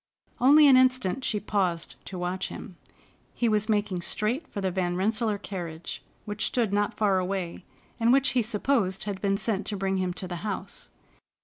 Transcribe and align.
Only 0.39 0.65
an 0.67 0.77
instant 0.77 1.23
she 1.23 1.39
paused 1.39 1.93
to 2.05 2.17
watch 2.17 2.47
him. 2.47 2.75
He 3.35 3.47
was 3.47 3.69
making 3.69 4.01
straight 4.01 4.47
for 4.47 4.59
the 4.59 4.71
Van 4.71 4.95
Rensselaer 4.95 5.37
carriage, 5.37 6.01
which 6.25 6.47
stood 6.47 6.73
not 6.73 6.97
far 6.97 7.19
away, 7.19 7.63
and 7.99 8.11
which 8.11 8.29
he 8.29 8.41
supposed 8.41 9.03
had 9.03 9.21
been 9.21 9.37
sent 9.37 9.67
to 9.67 9.77
bring 9.77 9.97
him 9.97 10.11
to 10.13 10.27
the 10.27 10.37
house. 10.37 10.89